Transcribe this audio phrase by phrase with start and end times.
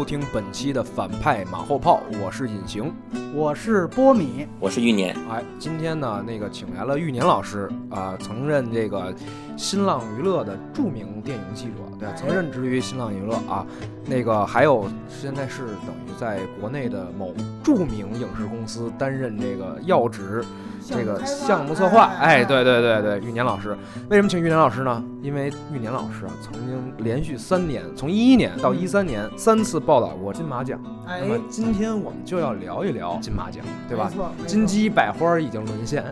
[0.00, 2.90] 收听本期的反派马后炮，我是隐形，
[3.34, 5.14] 我是波米，我是玉年。
[5.28, 9.14] 哎，今天呢，那个请来了玉年老师啊、曾任这个
[9.58, 13.66] 新浪娱乐的著名电影记者，对，曾任职于新浪娱乐啊。
[14.10, 17.32] 那个还有现在是等于在国内的某
[17.62, 20.44] 著名影视公司担任这个要职。
[20.82, 23.76] 这个项目策划，哎，对对对对，玉年老师，
[24.08, 25.00] 为什么请玉年老师呢？
[25.22, 30.80] 因为玉年老师啊，曾经连续三年，从一一年到一三年，三次报道过金马奖。
[31.06, 34.16] 哎那么今天我们就要聊一聊金马奖，对吧没？
[34.16, 36.02] 错金鸡百花已经沦陷，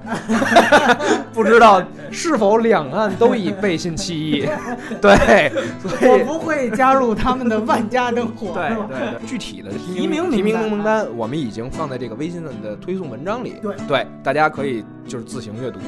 [1.32, 4.48] 不知道是否两岸都已背信弃义。
[5.00, 8.68] 对，所以我不会加入他们的万家灯火，对？
[8.88, 13.54] 对对，具体的提名提名名单，我们已经放在这个微信的推送文章里。
[13.62, 15.78] 对对，大家可以就是自行阅读。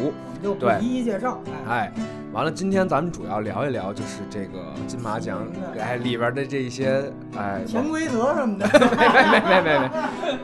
[0.43, 1.41] 我们就一一介绍。
[1.69, 1.93] 哎，哎，
[2.33, 5.47] 完了，今天咱们主要聊一聊，就是这个金马奖
[5.79, 9.91] 哎里边的这一些哎，潜规则什么的，没没没没没，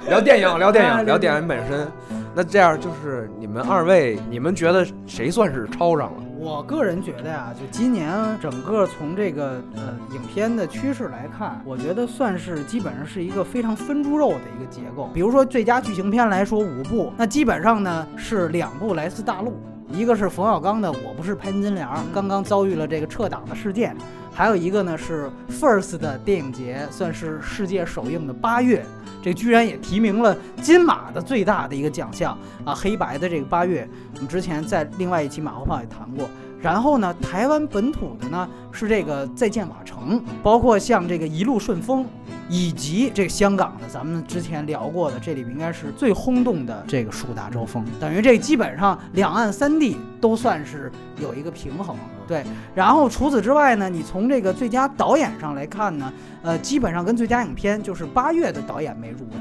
[0.11, 1.87] 聊电影聊电啊影聊电影本身。
[2.35, 6.23] 那这样就是你们二位，你们觉得谁算是抄上了？
[6.39, 15.09] 我个人觉得呀，就今年整个从这个呃影片的趋势来看，我觉得算是基本上是一个非常分猪肉的一个结构。
[15.15, 19.59] 比如说最佳剧情片来说五部，那基本上呢是两部来自大陆，
[19.93, 23.97] 一个是冯小刚的《我不是潘金莲》，刚刚遭遇了这个撤档的事件，
[24.33, 28.85] 还有一个呢是 First 的电影节，算是世界首映的八月。
[29.23, 36.29] 这居然也提名了金马的最大的一个奖项啊，黑白的这个八月，我们之前在另外一期马后炮也谈过。
[36.67, 42.03] 然后呢，台湾本土的呢是这个《再见瓦城》，包括像这个《一路顺风》，
[42.49, 50.91] 以及这香港的，咱们之前聊过的，这里边应该是最轰动的这个《树大招风》，等于这基本上两岸三地都算是
[51.23, 51.95] 有一个平衡。
[52.27, 52.43] 对，
[52.75, 59.37] 然后除此之外呢，你从这个最佳导演上来看呢，呃，基本上跟最佳影片就是八月的导演没入围，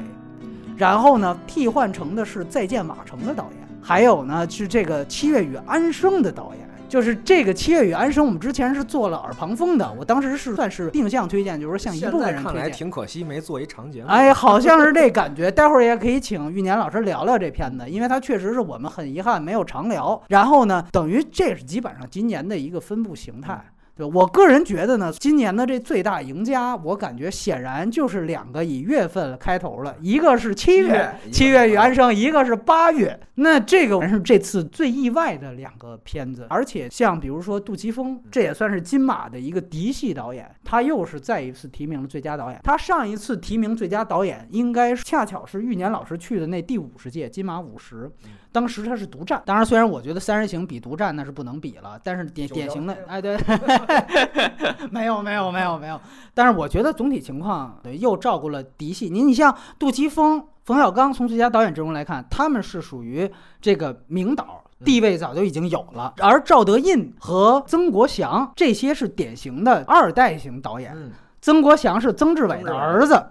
[0.78, 6.63] 然后呢，替换成的是《再见瓦城》的导演，还有呢是这个《七月与安生》的导演。
[6.88, 12.69] 就是这个《七月与安生》，我们之前是做了耳旁风的，我当时是算是定向推荐，就是说向一部分人推荐看来。
[12.69, 14.07] 挺可惜，没做一长节目。
[14.07, 15.51] 哎，好像是这感觉。
[15.51, 20.22] 待会儿也可以请玉年老师聊聊这片子，因为它确实是我们很遗憾没有长聊。
[20.29, 23.62] 然后呢，等于这是基本上今年的一个分布形态。
[23.97, 33.17] 对我个人觉得呢，今年的这最大赢家，我感觉显然就是两个以月份开头了，一个是七月，七月与安生，一个是八月。
[33.38, 42.59] 那这个是这次最意外的两个片子，而且像比如说杜琪峰，这也算是金马的一个嫡系导演，他又是再一次提名了最佳导演。
[42.63, 48.09] 他上一次提名最佳导演，应该是恰巧是玉年老师去的那第五十届金马五十，
[48.53, 49.41] 当时他是独占。
[49.45, 53.38] 当然，虽然我觉得《三人行》比独占那是不能比了，但是典典型的，哎，对，
[54.91, 56.00] 没有没有没有没有。
[56.34, 59.09] 但是我觉得总体情况对又照顾了嫡系。
[59.09, 63.31] 您你像杜琪峰、冯小刚，从最佳导演阵容来看，他们是属于
[63.62, 64.62] 这个名导。
[64.84, 70.91] 地位早就已经有了，而赵德胤和曾国祥这些是典型的二代型导演。
[70.94, 73.25] 嗯，曾国祥是曾志伟的儿子，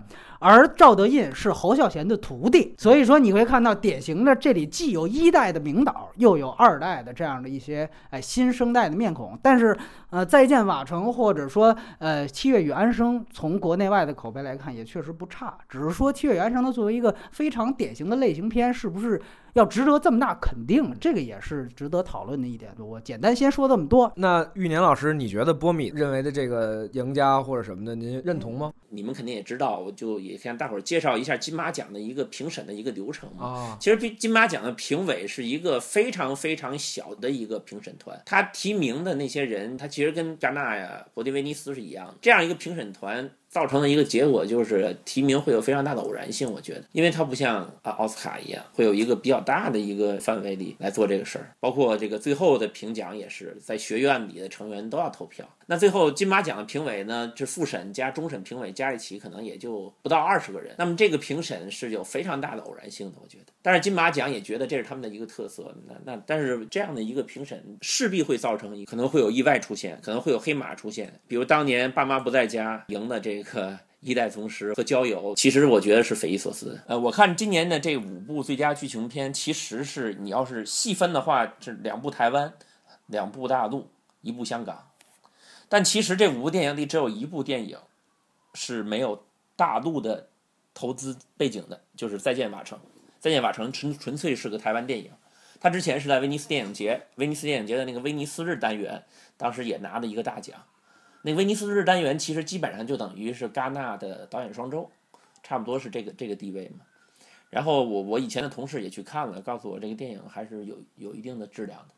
[0.47, 9.39] 而赵德胤是侯孝贤的徒弟，所以说你会看到典型的这里既有一代的名导，又有二代的这样的一些哎新生代的面孔。
[9.41, 9.75] 但是
[10.11, 19.19] 呃，再见瓦城或者说呃七月与安生，从国内外的口碑来看也确实不差，只是说七月与安生它作为一个非常典型的类型片，是不是
[19.55, 20.95] 要值得这么大肯定？
[21.01, 22.73] 这个也是值得讨论的一点。
[22.79, 24.13] 我简单先说这么多。
[24.17, 28.73] 那玉年老师，你觉得波米认为的这个赢家或者什么的，您认同吗？
[28.91, 33.47] 你们肯定也知道，我就也向大伙儿介绍一下金马奖的一个评审的一个流程嘛。
[33.47, 42.15] 啊，其实金金马奖的评委是一个非常非常小的一个评审团，他提名的那些人，他其实跟戛纳呀、伯迪威尼斯是一样的。
[42.21, 55.49] 这样一个评审团造成的一个结果就是提名会有非常大的偶然性，我觉得，因为它不像啊奥斯卡一样，会有一个比较大的一个范围里来做这个事儿，包括这个最后的评奖也是在学院里的成员都要投票。
[55.67, 60.75] 那最后金马奖的评委呢，这复审加终审评委加一起，可能也就不到二十个人。
[60.77, 63.45] 那么这个评审是有非常大的偶然性的，我觉得。
[63.63, 65.75] 但是金马奖也觉得这是他们的一个特色。
[65.87, 73.79] 那那但是这样的一个评审势必会造成可能会有意外出现，可能会有黑马出现，比如当年爸妈不在家赢的这个。
[74.07, 76.79] 一代宗师和郊游，其实我觉得是匪夷所思。
[76.87, 82.53] 呃，我看今年的这五部最佳剧情片，其实是你要是细分的话，是两部台湾，
[83.07, 83.89] 两部大陆，
[84.21, 84.91] 一部香港。
[85.71, 87.79] 但其实这五部电影里只有一部电影
[88.53, 89.25] 是没有
[89.57, 90.29] 大陆的
[90.75, 92.79] 投资背景的，就是《再见瓦城》。
[93.19, 95.11] 《再见瓦城》纯纯粹是个台湾电影，
[95.59, 99.03] 它之前是在威尼斯电影节，威尼斯电影节的那个威尼斯日单元，
[99.39, 100.63] 当时也拿了一个大奖。
[101.27, 104.91] 那威尼斯日单元其实基本上就等于是戛纳的导演双周，
[105.43, 106.85] 差不多是这个这个地位嘛。
[107.49, 111.95] 然后我我以前的同事也去看了，告诉我这个电影还是有有一定的质量的。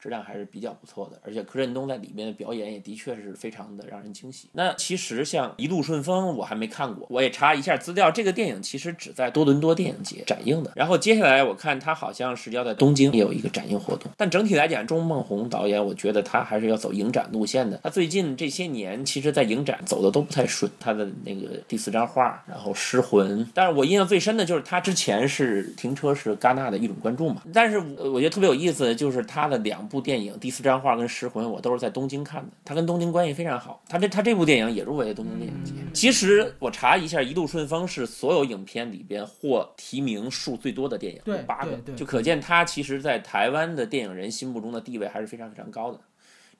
[0.00, 4.48] 质量还是比较不错的，而且柯震东在里面的表演也的确是非常的让人惊喜。
[4.52, 10.72] 那其实像《一路顺风》，我还没看过，我也查一下资料，这个电影其实只在多伦多电影节展映的。
[10.74, 14.10] 然后接下来我看他好像是要在东京也有一个展映活动。
[14.16, 17.78] 但整体来讲，钟孟宏导演，我觉得他还是要走影展路线的。
[17.82, 20.70] 他最近这些年，其实在影展走的都不太顺。
[20.80, 27.42] 他的那个第四张画，然后《失魂》，但是我印象最深的就是他之前是停车是戛纳的一种关注嘛。
[27.52, 30.70] 但是我觉得特别有意思的就是他的两部电影，第四张。
[30.80, 32.50] 画跟《失魂》，我都是在东京看的。
[32.64, 33.82] 他跟东京关系非常好。
[33.88, 35.72] 他这他这部电影也入围了东京电影节。
[35.92, 46.00] 其实我查一下，《一路顺风》是所有影片里边获提名数最多的电影，八个，就可见他其实在台湾的电影人心目中的地位还是非常非常高的。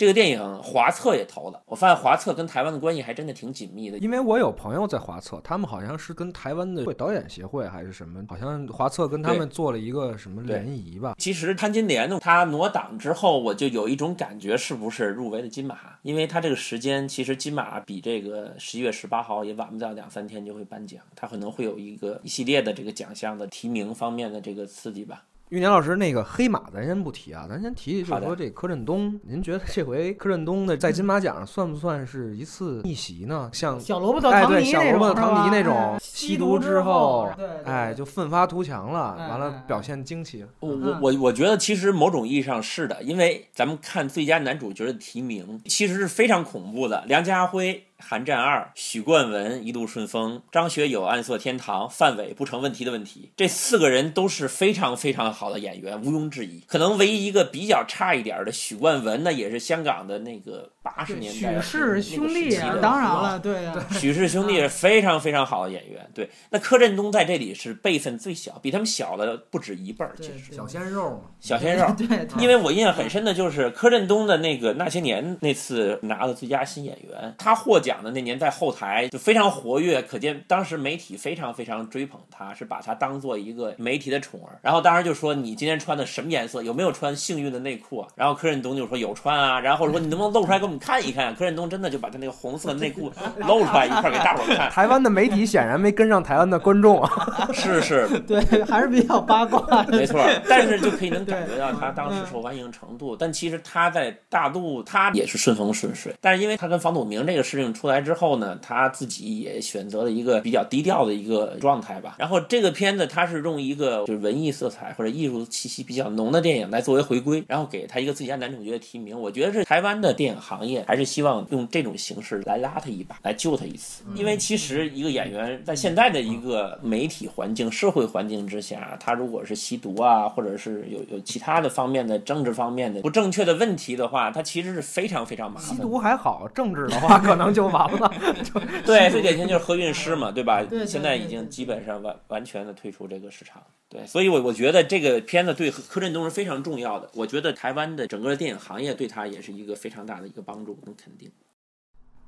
[0.01, 3.99] 这个电影华策也投了，我发现华策跟台湾的关系还真的挺紧密的。
[3.99, 11.17] 因为我有朋友在华策，他们好像是跟台湾的导演协会还是什么，好像华策跟他们做了一个什么联谊吧。
[11.19, 15.77] 其实潘金莲呢，他挪档之后，我就有一种感觉，是不是入围了金马？
[16.01, 25.25] 因为他这个时间，其实金马比这个十一月十八号也晚不了两三天就会颁奖，他可能会有一个一系列的这个奖项的提名方面的这个刺激吧。
[25.51, 33.51] 玉年老师，那个黑马咱先不提啊，咱先提就是说这柯震东，您觉得这回柯震东的在金马奖上算不算是一次逆袭呢？
[33.53, 37.29] 像小萝卜哎对小萝卜唐尼那种吸毒之后，
[37.65, 40.47] 哎就奋发图强了，完了表现惊奇。
[40.61, 47.85] 我我我我觉得其实某种意义上是的，因为咱们看最佳男主角的提名其实是非常恐怖的，梁家辉。
[48.01, 56.61] 寒战二，许冠文一路顺风，张学友暗色天堂，范伟不成问题的问题，这四个人都是非常非常好的演员，毋庸置疑。
[56.67, 66.09] 可能唯一一个比较差一点的许冠文呢，也是香港的那个八十年代许氏兄弟，当然了，对呀，许氏兄弟是非常非常好的演员。
[66.15, 71.87] 对，那柯震东在这里是辈分最小，比他们小了不止一辈儿，其实小鲜肉嘛，小鲜肉。
[71.99, 77.90] 对，因为我印象很深的就是柯震东的那个那些年那次拿了最佳新演员，他获奖。
[77.91, 84.57] 讲的那年在后台就非常活跃，可见当时媒体非常非常追捧他，是把他当做一个媒体的宠儿。
[84.63, 86.63] 然后当时就说你今天穿的什么颜色？
[86.63, 88.07] 有没有穿幸运的内裤啊？
[88.15, 89.59] 然后柯震东就说有穿啊。
[89.59, 91.35] 然后说你能不能露出来给我们看一看？
[91.35, 94.71] 柯震东真的就把他那个红色的内裤露出来一块给大伙看。
[94.71, 97.51] 台湾的媒体显然没跟上台湾的观众啊。
[97.53, 99.83] 是是，对，还是比较八卦。
[99.87, 103.17] 没错， 但是就可以能感觉到他当时受欢迎程度。
[103.17, 107.71] 但其实他在大陆他也是顺风顺水，但是因为他跟房祖名这个事情。
[107.81, 112.17] 出来之后呢，他自己也选择了一个比较低调的一个状态吧。
[112.19, 119.19] 然后这个片子他是用一个就是文艺色彩或者艺术气息比较浓的电影来作为回归，然后给他一个最佳男主角的提名。
[119.19, 124.03] 我觉得是台湾的电影行业还是希望用这种形式来拉他一把，来救他一次。
[124.15, 135.75] 因为其实一个演员在现在的一个媒体环境、社会环境之下，他如果是吸毒啊，或者是有有其他的方面的政治方面的不正确的问题的话，他其实是非常非常麻烦。
[135.75, 137.70] 吸毒还好，政治的话可能就。
[137.71, 138.13] 完了，
[138.85, 140.65] 对，最典型就是何韵诗嘛，对吧？
[140.87, 143.63] 现在已经基本上完完全的退出这个市场。
[143.89, 147.11] 对，所以，我我觉得这个片子对柯震东是非常重要的。
[147.15, 151.31] 我觉得台湾的整个电影行业对他也是一个非常大的一个帮助跟肯定。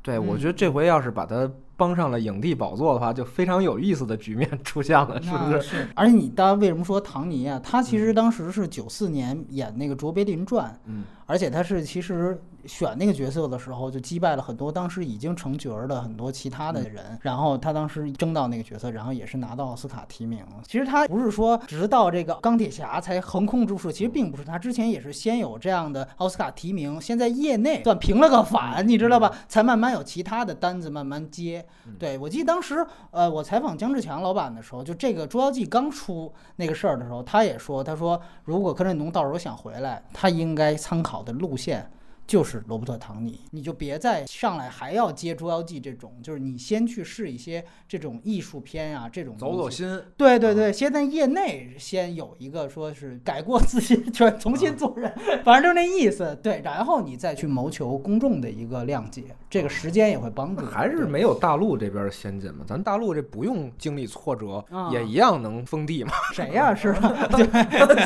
[0.03, 1.49] 对，我觉得这回要是把他
[1.83, 5.61] 帮上了影帝宝座的话，就非常有意思的局面出现了，是不是？
[5.61, 5.89] 是。
[5.97, 7.61] 而且你当为什么说唐尼啊？
[7.61, 12.41] 他其实当时是九四年演那个《卓别林传》，嗯，而且他是其实。
[12.65, 17.19] 选那个角色的时候，就击败了很多当时已经成角儿的很多其他的人。
[17.21, 20.45] 然后他当时争到那个角色，然后也是拿到奥斯卡提名。
[20.65, 24.45] 其实他不是说直到这个钢铁侠才横空出世，其实并不是。
[24.45, 29.33] 他之前也是先有这样的奥斯卡提名，先在业内算平了个反，你知道吧？
[29.49, 31.67] 才慢慢有其他的单子慢慢接。
[31.99, 41.91] 对我记得当时，呃，我采访姜志强老板的时候，就这个《捉妖记》刚出那个事儿的时候，他也说，他说如果柯震东到时候想回来，他应该参考的路线。
[42.27, 50.01] 就是罗伯特·唐尼，你就别再上来还要接《捉妖记》这种，就是你先去试一些这种艺术片啊，这种走走心。
[50.17, 55.13] 对对对，先在业内先有一个说是改过自新， 全重新做人，
[55.45, 56.39] 反正就是那意思。
[56.43, 60.65] 对，然后你再去谋求公众的一个谅解，这个时间也会帮助。
[60.65, 62.65] 还是没有大陆这边先进嘛？
[62.67, 66.13] 咱大陆这不用经历挫折，也一样能封地嘛？
[66.33, 66.75] 谁呀？
[66.75, 67.29] 是吧？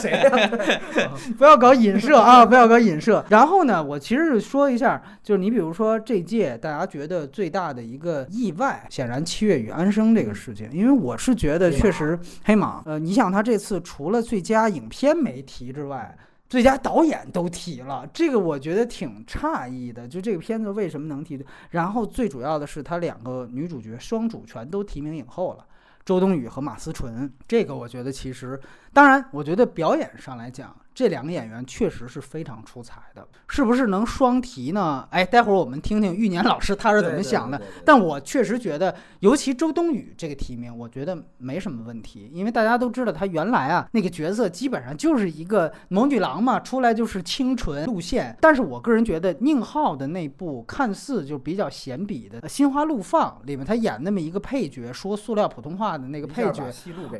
[0.01, 1.11] 谁呀？
[1.39, 2.45] 不要搞影射啊！
[2.45, 3.25] 不要搞影射。
[3.29, 4.01] 然后呢，我。
[4.07, 16.17] 其实是说一下，就是你比如说这届大家觉得最大的一个意外，显然《七月与安生》这个事情，因为我是觉得确实黑马，呃，你想他这次除了最佳影片没提之外。
[16.49, 20.07] 最佳导演都提了，这个我觉得挺诧异的。
[20.07, 21.45] 就这个片子为什么能提？
[21.71, 25.67] 然后最主要的是，他两个女主角双主全都提名影后了，
[26.05, 27.29] 周冬雨和马思纯。
[27.49, 28.61] 这个我觉得其实，
[28.93, 30.73] 当然，我觉得表演上来讲。
[30.97, 35.07] 这两个演员确实是非常出彩的，是不是能双提呢？
[35.11, 37.61] 哎，待会儿我们听听玉年老师他是怎么想的。
[37.85, 48.35] 但我确实觉得，尤其周冬雨这个提名，我觉得没什么问题，因为大家都知道她原来啊那个角色基本上就是一个萌女郎嘛，出来就是清纯路线。
[48.41, 56.65] 但是我个人觉得宁浩的那部看似就比较闲笔的《心花怒放》里面，他演那么一个配角，说塑料普通话的那个配角，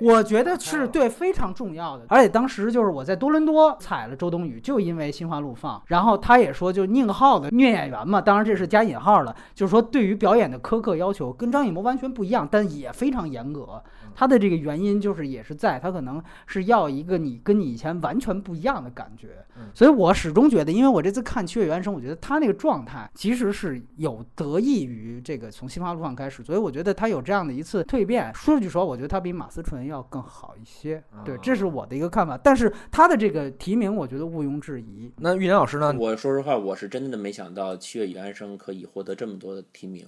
[0.01, 2.07] 我觉得是对非常重要的。
[2.09, 3.66] 而且当时就是我在多伦多。
[3.81, 5.83] 踩了周冬雨，就因为心花怒放。
[5.87, 13.83] 然后他也说，就宁浩的虐演员嘛，当然这是加引号了，就是说对于表演的苛刻要求跟张艺谋完全不一样，但也非常严格。
[14.15, 19.45] 他的这个原因就是也是在他可能是要一个你跟你以前完全不一样的感觉。
[19.75, 28.31] 所以我始终觉得，因为我这次看《七月原声》，我觉得他那个状态其实是有得益于这个从心花怒放开始，所以我觉得他有这样的一次蜕变。
[28.35, 31.03] 说句实话，我觉得他比马思纯要更好一些。
[31.25, 32.37] 对，这是我的一个看法。
[32.37, 35.11] 但是他的这个提名，我觉得毋庸置疑。
[35.17, 35.95] 那玉林老师呢？
[35.99, 40.07] 我说实话，我是真的没想到《七月与安生》可以获得这么多的提名。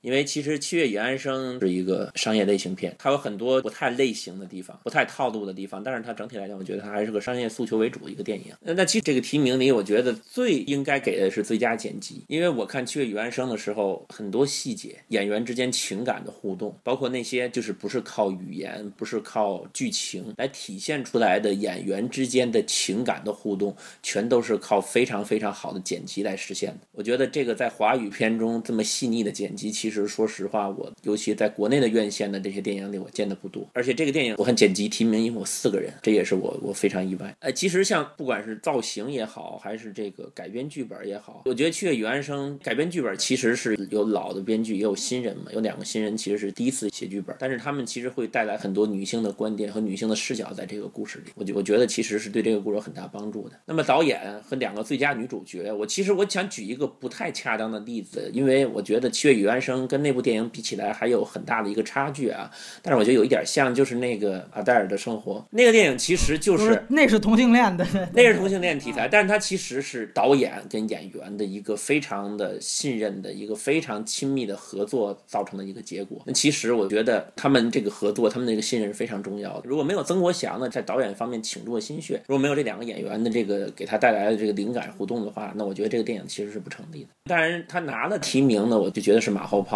[0.00, 8.54] 因为其实《七月与安生》是一个商业类型片，它有很多不太类型的地方，不太套路的地方，但是它整体来讲，我觉得它还是个商业诉求为主的一个电影。
[8.60, 26.78] 那那其实这个提名里，我觉得最应该给的是最佳剪辑，因为我看《七月与安生》的时候，很多细节、演员之间情感的互动，包括那些就是不是靠语言、不是靠剧情来体现出来的演员之间的情感的互动，全都是靠非常非常好的剪辑来实现的。
[26.92, 29.87] 我觉得这个在华语片中这么细腻的剪辑，其。
[29.88, 33.66] 其实，说实话，我尤其在国内的院线的这些电影里，我见的不多。
[33.72, 37.34] 而且这个电影，我看剪辑提名一共有四个人，这也是我我非常意外。
[37.40, 45.50] 哎，其实像不管是造型也好，还是这个改编剧本也好，我觉得《七月与安生》改编剧本其实是有老的编剧，也有新人嘛。
[45.54, 51.32] 有两个新人其实是第一次写剧本，但是他们其实会带来很多女性的观点和女性的视角在这个故事里。
[51.34, 53.58] 我觉我觉得其实是对这个故事有很大帮助的。
[53.64, 62.50] 那么导演和两个最佳女主角，我其实我想举一个不太恰当的例子，因为我觉得《七月与安生》跟那部电影比起来还有很大的一个差距啊，
[62.82, 76.20] 但是我觉得有一点像，就是那个阿黛尔的生活那个电影，其实就是那是同性恋的，那是同性恋题材，但是它其实是导演跟演员的一个非常的信任的一个非常亲密的合作造成的一个结果。
[76.24, 79.62] 那其实我觉得他们这个合作，他们那个信任是非常重要的。
[79.64, 87.08] 如果没有曾国祥呢在导演方面倾注了心血，如果没有这两个演员的这个给他带来的这个灵感互动的话，那我觉得这个电影其实是不成立的。
[87.24, 89.67] 当然他拿了提名呢，我就觉得是马后炮。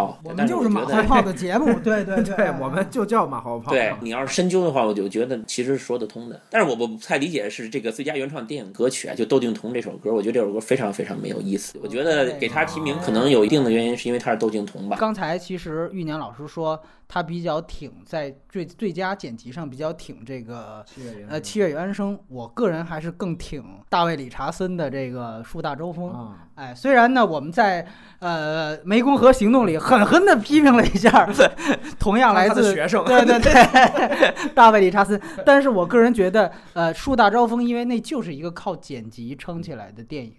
[0.47, 3.73] 就是马后炮的 节目， 对对对，我们就叫马后炮。
[3.73, 6.41] 对你要是深究的话，我就觉得其实说得通的。
[6.51, 11.79] 但是我不太理解是这个最佳原创电影歌曲啊，就窦靖童这首歌，我觉得这首歌非常非常没有意思。
[11.83, 14.97] 我觉得给他提名可能有一定的原因，是因为他是窦靖童吧。
[14.99, 16.81] 刚才其实玉年老师说。
[17.13, 20.83] 他比较挺在最最佳剪辑上比较挺这个
[21.29, 26.35] 呃七月与安生，我个人还是更挺大卫理查森的这个树大招风。
[26.55, 27.87] 哎，虽然呢我们在
[28.21, 31.29] 呃湄公河行动里狠狠的批评了一下，
[32.01, 40.37] 同样来自学生，对对对， 大卫理查森，但是我个人觉得呃树大招风，因为那就是一个靠剪辑撑起来的电影，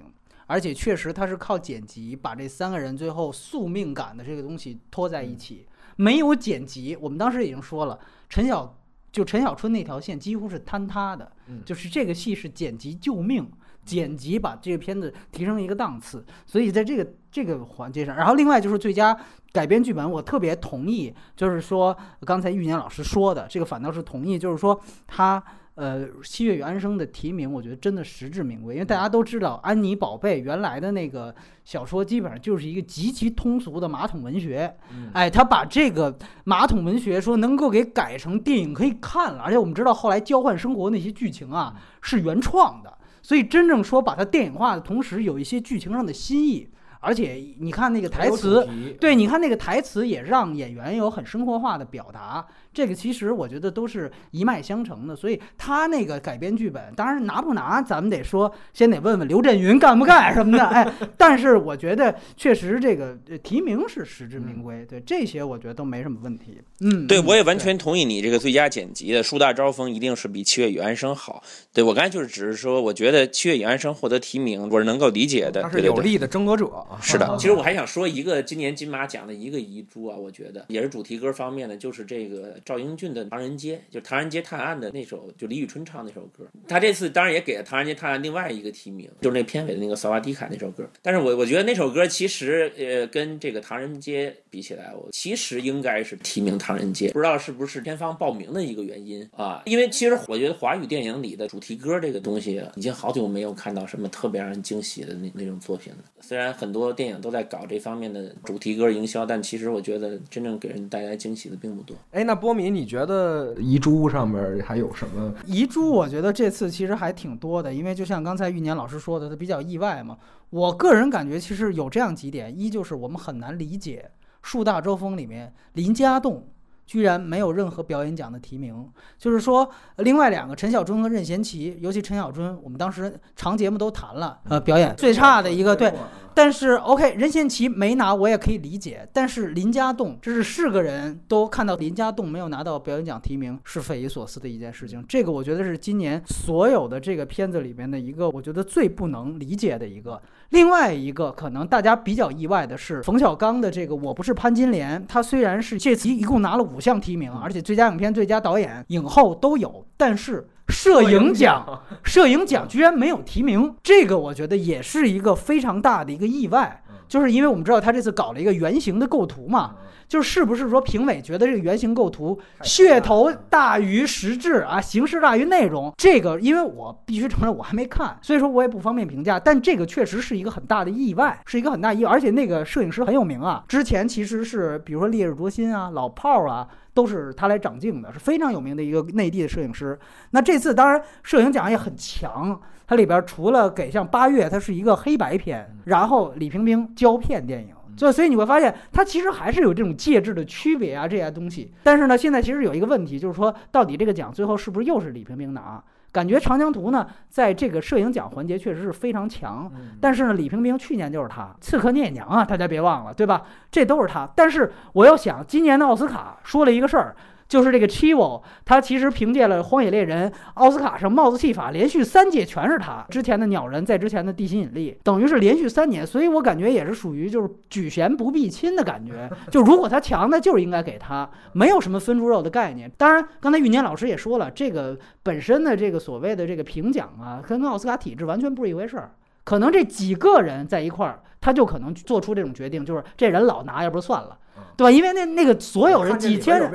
[0.48, 5.68] 而且确实他是靠剪辑把这三个人最后宿命感的这个东西拖在一起。
[5.96, 8.78] 没有剪辑，我们当时已经说了，陈小
[9.12, 11.32] 就陈小春那条线几乎是坍塌的，
[11.66, 13.50] 就是这个戏是剪辑救命，
[13.86, 19.18] 剪辑把这个片子提升一个档次，所以在这个这个环节上，然后另外就是最佳
[19.52, 25.44] 改编剧本，我特别同意，就是说刚才玉年老师说的这个反倒是同意，就是说他。
[25.76, 31.34] 呃，七月与安生的提名，我觉得真的实至名归，因为大家都知道，安妮宝贝原来的那个
[31.66, 34.76] 小说基本上就是一个极其通俗的马桶文学，
[35.14, 46.70] 哎，他把这个马桶文学说能够给改成电影可以看了，而且我们知道后来交换生活那些剧情啊是原创的，所以真正说把它电影化的同时，有一些剧情上的新意。
[47.06, 48.66] 而且你看那个台词，
[48.98, 55.16] 对，你看那个台词也让演员有很生活化的表达，这个其实我觉得都是一脉相承的。
[55.16, 60.66] 所以他那个改编剧本，当然拿不拿，咱们得说，先得问问刘震云干不干什么的。
[60.66, 66.60] 哎， 但是我觉得确实这个提名是实至名归，对这些我觉得都没什么问题。
[66.82, 71.44] 嗯，对我也完全同意你这个最佳剪辑的《树大招风》一定是比《七月与安生》好。
[71.72, 75.62] 对我刚才就是只是说，我觉得《七月与安生》获得提名，我是能够理解的。
[75.62, 76.72] 他是有力的争夺者。
[77.02, 86.46] 是的，其实我还想说一个今年金马奖的一个遗珠啊，我觉得也是主题歌方面的，就是这个赵英俊的《唐人街》，就《唐人街探案》的那首，就李宇春唱那首歌。
[86.68, 90.88] 他这次当然也给了《唐人街探案》另外一个提名，就是那片尾的那个萨瓦迪卡那首歌。
[91.02, 99.62] 但是我我觉得那首歌其实呃跟这个《唐人街》比起来，我其实应该是提名《唐人街》，不知道是不是片方报名的一个原因啊？
[99.66, 106.00] 因为其实我觉得华语电影里的主题歌这个东西，已经好久没有看到什么特别让人惊喜的那那种作品了。
[106.22, 111.96] 虽然很多电影都在搞这方面的主题歌营销，但其实我觉得真正给人带来惊喜的并不多。
[112.12, 115.34] 哎，那波米，你觉得遗珠上面还有什么？
[115.46, 120.18] 遗珠，我觉得这次其实还挺多的，因为就像刚才玉年老师说的，他比较意外嘛。
[120.50, 126.48] 我个人感觉其实有这样几点：一就是我们很难理解《树大招风》里面林家栋
[126.86, 135.94] 居然没有任何表演奖的提名，就是说另外两个陈小春和任贤齐，尤其陈小春，我们当时长节目都谈了，呃，表演最差的一个对。
[136.36, 139.08] 但是，OK，任贤齐没拿，我也可以理解。
[139.14, 145.06] 但是林家栋，这是是个人都看到林家栋没有拿到表演奖提名，是匪夷所思的一件事情。
[145.08, 150.20] 这个我觉得是今年所有的这个片子里边的一个，我觉得最不能理解的一个。
[150.54, 160.48] 另外一个可能大家比较意外的是，冯小刚的这个《我不是潘金莲》，他虽然是这次一共拿了五项提名，而且最佳影片、最佳导演、影后都有，但是。
[160.70, 166.82] 摄影奖，摄影奖居然没有提名，这个我觉得也是一个非常大的一个意外。
[167.06, 169.76] 就是因为我们知道他这次搞了一个圆形的构图嘛，
[170.08, 175.94] 就是不是说评委觉得这个原型构图噱头大于实质啊，形式大于内容？
[175.98, 179.40] 这个因为我必须承认我还没看，所以说我也不方便评价。
[179.40, 182.12] 但这个确实是一个很大的意外，是一个很大意外。
[182.12, 186.68] 而且那个摄影师很有名啊，之前其实是比如说《烈日灼心》啊、《老炮儿》啊。
[186.96, 189.98] 都是他来掌镜的，是非常有名的一个内地的摄影师。
[190.30, 201.72] 那这次当然摄影奖也很强，它里边除了给像八月，它是一个黑白片，然后李冰冰胶片电影，所以所以你会发现它其实还是有这种介质的区别啊这些东西。
[201.84, 205.84] 但是呢，现在其实有一个问题，就是说到底这个奖最后是不是又是李冰冰拿？
[206.12, 213.42] 感觉长江图呢，在这个摄影奖环节确实是非常强，但是呢，李冰冰去年就是他，刺客聂娘啊，大家别忘了，对吧？
[213.72, 214.30] 这都是他。
[214.36, 217.16] 但是我要想，今年的奥斯卡说了一个事儿。
[217.48, 223.06] 就是这个 Chivo，他其实凭借了《荒野猎人》，奥斯卡上帽子戏法连续三届全是他。
[223.10, 229.30] 之前的鸟人，在之前的地心引力，等于是连续三年，所以我感觉也是属于就是举贤不避亲的感觉。
[229.52, 232.92] 就如果他强，那就是应该给他，没有什么分猪肉的概念。
[232.98, 239.12] 当然，刚才玉年老师也说了，这个本身的这个所谓的这个评奖啊，跟奥斯卡体制完全不是一回事儿。
[239.44, 244.38] 可能这几个人在一块儿，他就可能做出这种决定，就是这人老拿，要不算了。
[244.76, 244.92] 对吧？
[244.92, 246.72] 因为那那个所有人几千人，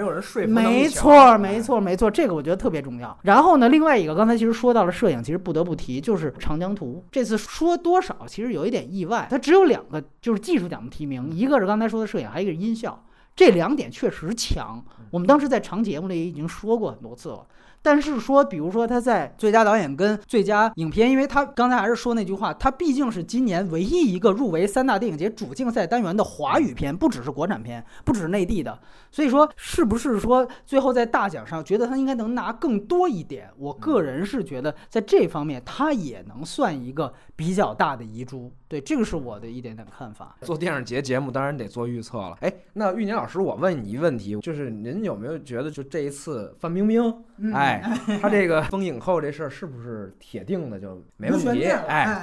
[0.48, 3.16] 没错，没错，没错，这个我觉得特别重要。
[3.22, 7.02] 然后呢，另外一个刚才其实说到了摄影，其实不得不提就是《长江图》。
[7.10, 13.04] 这次说多少其实有一点意外，它只有两个就是技术奖的提名，一个是刚才说的摄影，还有一个是音效。
[13.36, 14.84] 这两点确实强。
[15.10, 17.46] 我们当时在长节目里已经说过很多次了。
[17.82, 28.78] 但是说，比如说他在最佳导演跟最佳影片，因为他刚才还是说那句话，他毕竟是今年唯一一个入围三大电影节主竞赛单元的华语片，不只是国产片，不只是内地的。
[29.10, 33.48] 所以说，是不是说最后在大奖上觉得他应该能拿更多一点？
[33.56, 38.52] 我个人是觉得在这方面他也能算一个比较大的遗珠。
[38.68, 40.36] 对，这个是我的一点点看法。
[40.42, 42.36] 做电影节节目当然得做预测了。
[42.42, 47.02] 哎，那玉年老师，我问你一个问题，就是您有没有觉得就这一次范冰冰，
[47.54, 47.82] 哎？
[48.20, 51.64] 她这个封影后这事儿是不是铁定的就没问题？
[51.64, 52.22] 哎，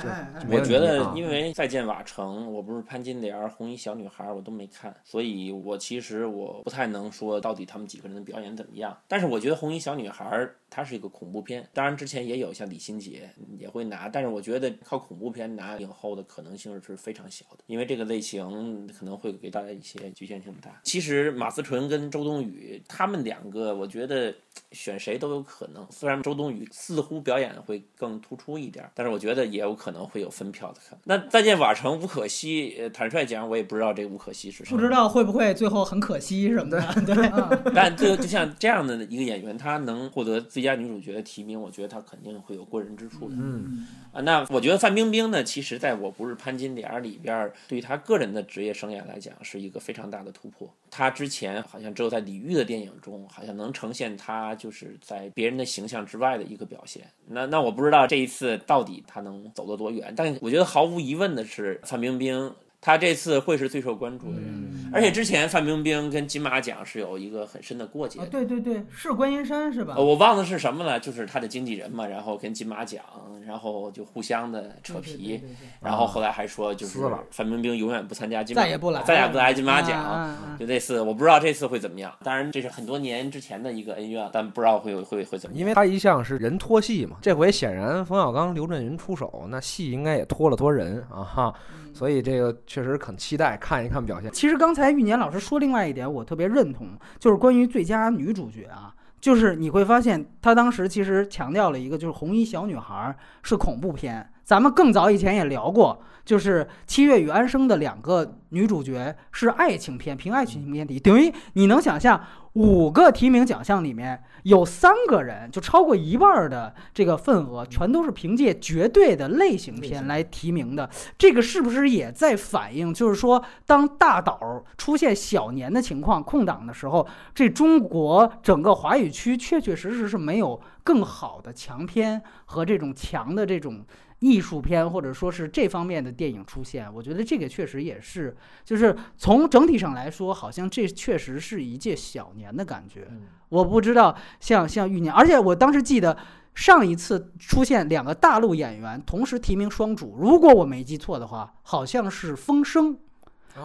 [0.49, 8.95] 我觉得因为再见瓦城，我不是潘金莲、红衣小女孩，我都没看，所以我其实我不太能说到底他们几个人的表演怎么样。
[9.07, 20.81] 但是我觉得红衣小女孩它是一个恐怖片，当然之前也有像李心洁也会拿，但是我觉得靠恐怖片拿影后的可能性是非常小的，因为这个类型可能会给大家一些局限性大。
[20.83, 24.35] 其实马思纯跟周冬雨他们两个，我觉得
[24.73, 25.87] 选谁都有可能。
[25.89, 30.99] 虽然周冬雨似乎表演会更突出一点，但是我觉得也有可能会有分票的可能。
[31.05, 36.81] 那再见瓦城吴可惜，坦率讲，我也不知道这吴可惜是谁，不知道会不会最后很可惜什么的。
[37.07, 43.35] 对，但这个就像这样的一个演员，他能获得最佳女主角的提名，我觉得她肯定会有过人之处的。
[43.37, 50.69] 嗯啊，那我觉得范冰冰呢，其实在我不是潘金莲里边，对于她个人的职业生涯来讲，是一个非常大的突破。
[50.91, 57.03] 她之前好像只有在李玉的电影中，好像能呈现她就是在别人的形象之外的一个表现。
[57.27, 62.53] 那那我不知道这一次到底她能走得多远，但我觉得毫无疑问的是，范冰冰。
[62.85, 68.23] 他这次会是最受关注的人，而且之前范冰冰跟金马奖是有一个很深的过节。
[68.27, 69.95] 对对对，是观音山是吧？
[69.97, 73.03] 我忘了是什么了，就是他的经纪人嘛，然后跟金马奖
[73.45, 76.99] 然后就互相的扯皮，对对对对然后后来还说就是
[77.31, 80.35] 范冰冰永远不参加金马，再也不来，再也不来金马奖。
[80.59, 82.11] 就类似，我不知道这次会怎么样。
[82.23, 85.59] 当然，这是很多年之前的一个恩怨，但不知道会会会怎么样。
[85.59, 91.53] 因为他一向是人拖戏嘛，这回显然冯小刚、刘震云出手，那戏应该也拖了拖人啊哈，
[91.93, 94.31] 所以这个确实很期待看一看表现。
[94.31, 96.87] 其实刚才玉年老师说另外一点，我特别认同，
[97.19, 104.29] 就是关于最佳女主角啊，就是你会发现他当时其实强调了一个，就是红衣小女孩是恐怖片。
[104.45, 112.21] 咱们更早以前也聊过，就是《七月与安生》的两个女主角是爱情片，凭爱情片提，等于你能想象
[112.53, 120.87] 五个提名奖项里面有三个人，就超过一半儿的这个份额，全都是凭借绝对的类型片来提名的。
[121.17, 133.83] 这个是不是也在反映，就是说，当大岛出现小年的情况、空档的时候，这中国整个华语区确确实实是没有更好的强片和这种强的这种
[134.25, 136.91] 艺术片，或者说是这方面的电影出现。
[136.93, 143.07] 我觉得这个确实也是，就是从整体上来说，好像这确实是一届小年的感觉。
[143.49, 146.17] 我不知道像像玉年，而且我当时记得。
[146.55, 152.93] 上一次出现两个大陆演员同时提名双主，如果我没记错的话，好像是《风声》，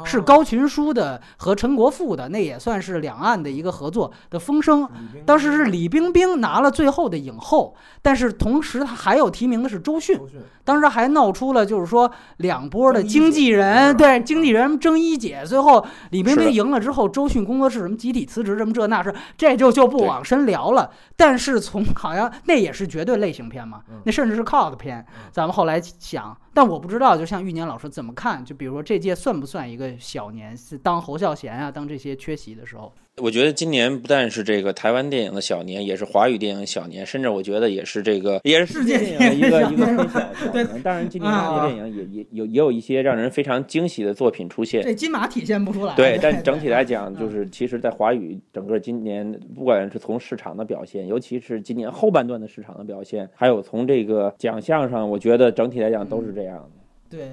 [0.04, 4.82] 是高群书的和陈国富的，那也算是两岸的一个合作的《风声》。
[5.24, 10.18] 当时是李冰冰拿了最后的影后，但是同时他还有提名的是周迅。
[10.62, 20.90] 当时还闹出了就是说两波的经纪人对经纪人争一姐，最后李冰冰赢了之后，周迅工作室什么集体辞职什么这那是，这就就不往深聊了。
[21.16, 25.04] 但是从好像那也是绝对类型片嘛，那甚至是 cult 片。
[25.32, 28.44] 咱们后来想，但我不知道，就像玉年老师怎么看？
[28.44, 30.56] 就比如说这届算不算一个小年？
[30.56, 32.92] 是当侯孝贤啊，当这些缺席的时候。
[33.16, 40.66] 我觉得今年不但是这个台湾电影的小年，也是华语电影小年，甚至我觉得也是这个也是世界电影的一个一个非小小年。
[40.82, 44.82] 当然，今年华语电影也也有也有一些让人非常惊喜的作品出现。
[44.82, 45.94] 这金马体现不出来。
[45.96, 57.18] 对，但整体来讲，就是其实，在华语整个今年，不管是从市场的表现，尤其是今年后半段的市场的表现，还有从这个奖项上，我觉得整体来讲都是这样的。
[57.18, 57.28] 对。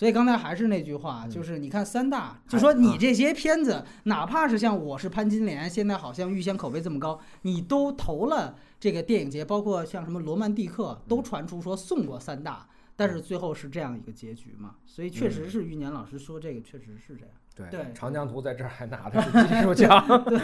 [0.00, 1.30] 所以刚才还是那句话，嗯。
[1.30, 14.76] 就是你看三大，就说你这些片子，哪怕是像我是潘金莲，现在好像预先口碑这么高，你都投了这个电影节，包括像什么罗曼蒂克，都传出说送过三大，但是最后是这样一个结局嘛。
[14.86, 17.34] 所以确实是玉年老师说这个确实是这样。
[17.68, 20.06] 对对长江图在这儿还拿的是技术奖。
[20.24, 20.38] 对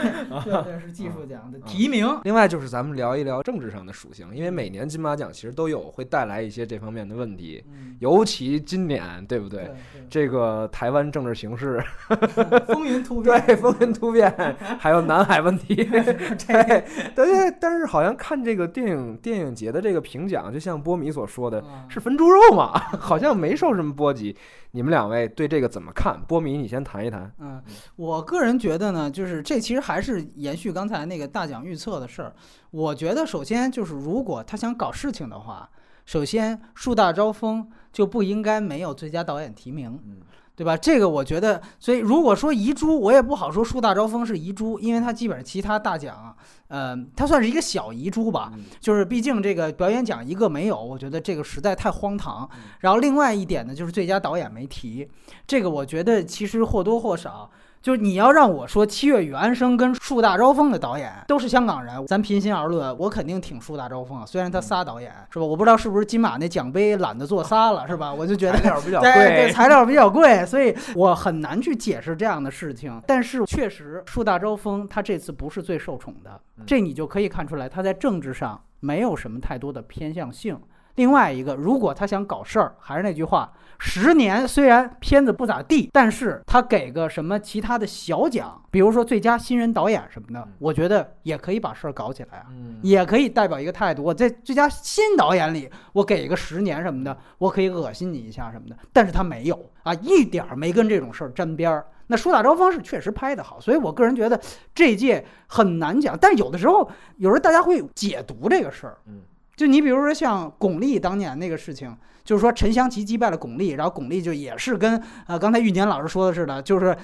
[0.52, 2.06] 对对，是技术奖的提名。
[2.24, 9.64] 另外就是咱们聊一聊政治上的属性，因为每年金马奖其实都有会带来一些这方面的问题，嗯，尤其今年，对不对？
[9.64, 9.74] 对
[10.08, 13.40] 这个台湾政治形势， 对，风云突变。
[13.46, 14.34] 对风云突变，
[14.78, 24.36] 还有南海问题，对对，但是好像看这个电影电影节的这个评奖，就像波米所说的，啊是分猪肉嘛，好像没受什么波及。
[24.76, 26.20] 你们两位对这个怎么看？
[26.28, 27.32] 波米，你先谈一谈。
[27.38, 27.62] 嗯，
[27.96, 32.34] 我个人觉得呢，就是这其实还是延续刚才那个大奖预测的事儿。
[32.70, 35.66] 我觉得首先就是，如果他想搞事情的话，
[36.04, 40.18] 首先树大招风就不应该没有最佳导演提名，嗯
[40.56, 40.74] 对吧？
[40.76, 46.34] 这个我觉得，所以如果说遗珠，我也不好说树大招风是遗珠，因为它基本上其他大奖，
[46.68, 48.50] 呃，它算是一个小遗珠吧。
[48.56, 52.48] 嗯就是毕竟这个表演奖一个没有，我觉得这个实在太荒唐。
[52.80, 55.06] 然后另外一点呢，就是最佳导演没提，
[55.46, 57.50] 这个我觉得其实或多或少。
[57.86, 64.26] 就是你要让我说《七月与安生》跟《树大招风》的导演都是香港人，咱平心而论，我肯定挺树大招风啊。
[64.26, 65.44] 虽然他仨导演是吧？
[65.44, 68.12] 我不知道是不是金马那奖杯懒得做仨了是吧？
[68.12, 73.00] 我就觉得材料比较对对，材料比较贵，所以我很难去解释这样的事情。
[73.06, 80.58] 但是确实，树大招风他这次不是最受宠的，这你就可以看出来，他在政治上没有什么太多的偏向性。
[80.96, 92.46] 另外一个，如果他想搞事儿，还是那句话，十年虽然片子不咋地，但是他给个什么其他的小奖，比如说最佳新人导演什么的，我觉得也可以把事儿搞起来啊。
[92.50, 94.02] 嗯，也可以代表一个态度。
[94.02, 98.76] 我在最佳新导演里，我给一个十年什么的，我可以恶心你一下什么的。
[98.92, 101.86] 但是他没有啊，一点儿没跟这种事儿沾边儿。
[102.08, 104.40] 那树大招风是确实拍得好，所以我个人觉得
[104.74, 106.16] 这届很难讲。
[106.18, 108.96] 但是有的时候，有时候大家会解读这个事儿。
[109.06, 109.22] 嗯，
[109.56, 116.94] 就你比如说像巩俐当年那个事情，就是说陈香琪击败了巩俐，然后巩俐就也是跟呃刚才玉年老师说的似的，就是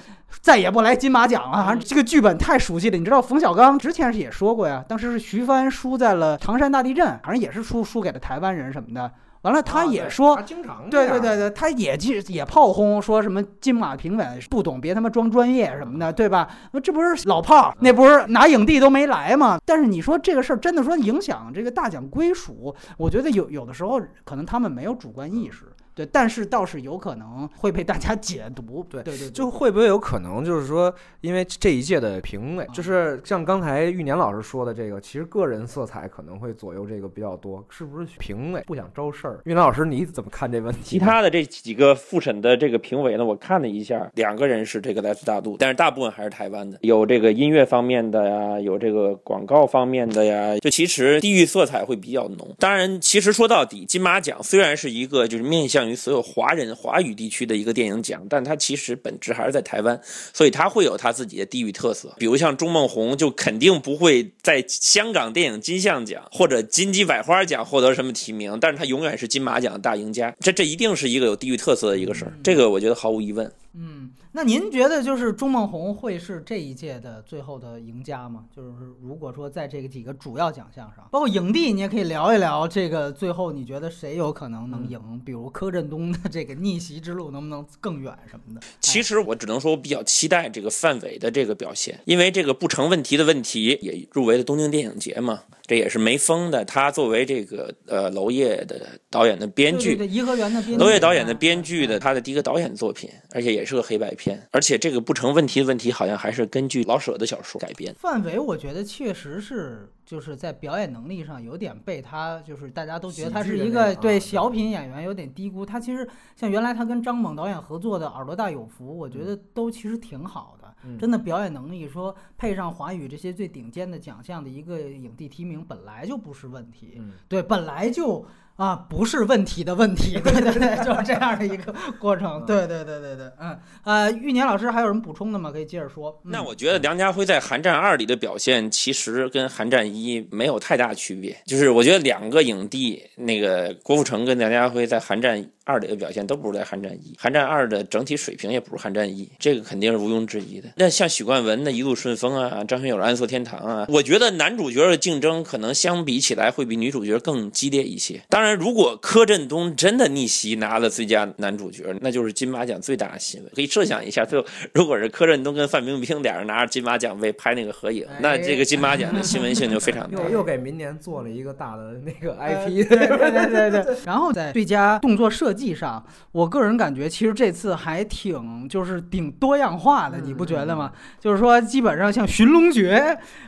[0.41, 1.65] 再也不来金马奖了。
[1.65, 9.11] 反正这个剧本太熟悉了，你知道冯小刚之前是也说过呀，当时是徐帆输在了唐山大地震，好像也是输输给了台湾人什么的。
[9.43, 16.49] 完了，他也说，经常对对对对，他也去也炮轰说什么金马评委不懂，别他妈装专业什么的，对吧？
[16.71, 19.59] 那这不是老炮儿，那不是拿影帝都没来吗？
[19.65, 25.65] 但是你说这个事儿真的说影响这个大奖归属，我觉得有有的时候可能他们没有主观意识。
[25.95, 28.85] 对，但是倒是有可能会被大家解读。
[28.89, 38.07] 对对对，就会不会有可能，就是说，因为这一届的评委，就是像刚才玉年老师说的这个，其实个人色彩可能会左右这个比较多，是不是？
[38.19, 39.39] 评委不想招事儿。
[39.45, 40.79] 玉年老师你怎么看这问题？
[40.83, 52.55] 其他的这几个复审的这个评委呢，我看了一下，两个人是这个来自大陆，但是大部分还是台湾的，有这个音乐方面的呀，有这个广告方面的呀，就其实地域色彩会比较浓。
[52.59, 59.99] 当然，其实说到底，金马奖虽然是一个就是面向于所有华人华语地区的一个电影奖，但它其实本质还是在台湾，
[60.33, 62.13] 所以它会有它自己的地域特色。
[62.17, 70.35] 比如像钟梦红，就肯定不会在香港电影金像奖或者金鸡百花奖获得什么提名，但是他永远是金马奖的大赢家。
[70.39, 73.51] 这这一定是一个有地域特色的一个事儿，这个我觉得毫无疑问。
[73.75, 78.45] 嗯，那您觉得就是钟梦红会是这一届的最后的赢家吗？
[78.51, 78.69] 就是
[78.99, 85.21] 如果说在这个几个主要奖项上，包括影帝，你也可以聊一聊这个最后你觉得谁有可能能赢？
[85.23, 88.61] 比如柯震东的这个逆袭之路能不能更远什么的？
[88.79, 96.65] 其实我只能说我比较期待这个范伟的这个表现，因为这个不成问题的问题也入围了东京电影节嘛，这也是没封的。
[96.65, 103.53] 他作为这个呃娄烨的导演的编剧，对颐和园的编娄烨导演的编剧的他的第一个导演作品，而且。
[103.53, 107.93] 也是个黑白片，而且这个不成问题的问题，好像还是根据老舍的小说改编。
[107.99, 115.63] 范伟，我觉得确实是就是在表演能力上有点被他，就是大家都觉得他是一个对小品演员有点低估。
[115.63, 120.62] 他其实像原来他跟张猛导演合作的《耳朵大有福》，我觉得都其实挺好的，
[120.99, 127.01] 真的表演能力说配上华语这些最顶尖的奖项的一个影帝提名，本来就不是问题。
[127.27, 128.25] 对，本来就。
[128.55, 135.51] 啊，不是问题的问题，对对对，就是这样的一个过程，对对对对对，嗯，呃，玉年老师还有什么补充的吗？
[135.51, 136.19] 可以接着说。
[136.23, 145.41] 那我觉得梁家辉在《寒战二》里的表现，其实跟《寒战一》没有太大区别，就是我觉得两个影帝，那个郭富城跟梁家辉在《寒战》。
[145.65, 150.67] 二里的表现都不如在《寒战一》，《寒战二》的整体水平也不如《寒战一》，这个肯定是毋庸置疑的。
[150.75, 158.21] 那像许冠文的《一路顺风》啊，张学友的《暗色天堂》啊，我觉得男主角的竞争可能相比起来会比女主角更激烈一些。
[158.27, 163.51] 当然，如果柯震东真的逆袭拿了最佳男主角，那就是金马奖最大的新闻。
[163.55, 170.21] 可以设想一下，最后如果是柯震东跟范冰冰俩人拿着金马奖杯拍那个合影，那这个金马奖的新闻性就非常大。
[170.23, 173.97] 又又给明年做了一个大的那个 IP，对对对对。
[174.05, 180.91] 然后在最佳动作设计上，我个人感觉其实这次还挺就是挺多样化的，你不觉得吗？
[181.19, 182.97] 就是说基本上像《寻龙诀》，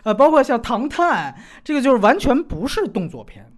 [0.04, 3.55] 呃，包括像《唐探》，这个就是完全不是动作片，嗯，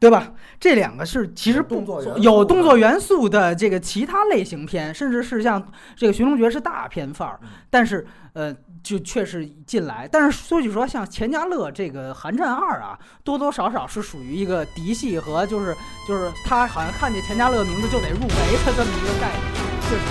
[0.00, 0.32] 对吧？
[0.58, 1.84] 这两个是其实不
[2.16, 7.38] 有动作元素的这个其他类型片，甚至是像这个《寻龙诀》是大片范儿，
[7.70, 8.52] 但是呃。
[8.82, 15.76] 就确实进来，但是说句实话，像钱嘉乐这个《寒战二》啊，多多少少是属于一个嫡系和就是
[16.08, 19.42] 就是他好像看见钱嘉乐名字就得入围的这么一个概念，
[19.82, 20.02] 确实。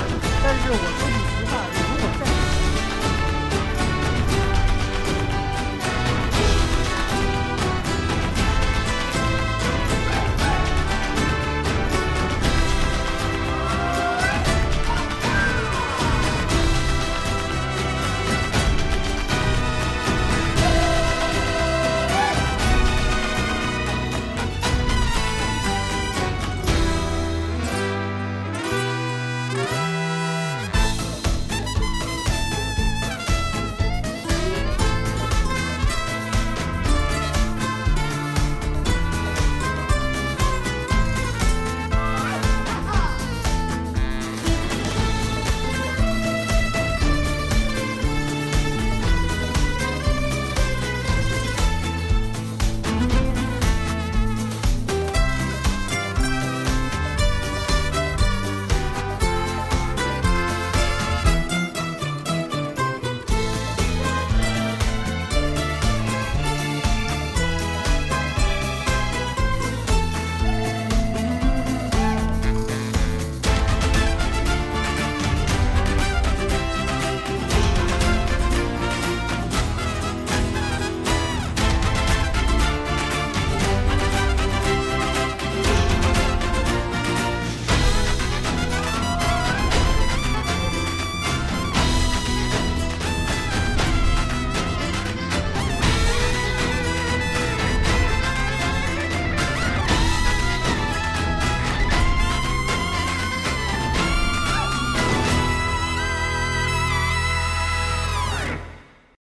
[0.44, 2.39] 但是我说句实话，如果在